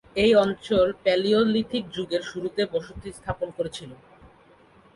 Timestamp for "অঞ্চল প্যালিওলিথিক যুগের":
0.35-2.23